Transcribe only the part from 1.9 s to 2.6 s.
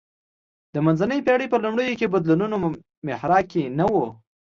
کې بدلونونو